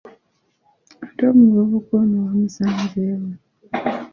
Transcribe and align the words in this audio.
Ate 1.05 1.23
omuvubuka 1.31 1.91
ono 2.01 2.15
wamusanze 2.25 3.01
wa? 3.21 3.31